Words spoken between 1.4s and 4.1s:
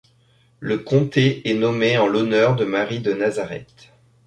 est nommé en l'honneur de Marie de Nazareth.